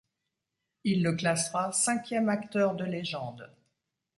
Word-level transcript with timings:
Il 0.83 1.03
le 1.03 1.13
classera 1.15 1.71
cinquième 1.71 2.27
acteur 2.27 2.73
de 2.75 2.83
légende. 2.85 3.53